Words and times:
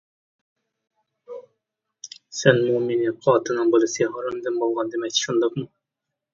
-سەنمۇ 2.07 2.81
مېنى 2.87 3.15
قاتىلنىڭ 3.27 3.77
بالىسى، 3.79 4.11
ھارامدىن 4.19 4.61
بولغان 4.65 4.93
دېمەكچى، 4.97 5.27
شۇنداقمۇ؟! 5.31 5.71